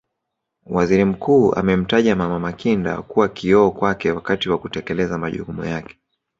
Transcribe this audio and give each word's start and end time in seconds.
Waziri 0.65 1.05
Mwalimu 1.05 1.53
amemtaja 1.55 2.15
Mama 2.15 2.39
Makinda 2.39 3.01
kuwa 3.01 3.29
kioo 3.29 3.71
kwake 3.71 4.11
wakati 4.11 4.49
wa 4.49 4.57
kutekeleza 4.57 5.17
majukumu 5.17 5.65
yake 5.65 5.97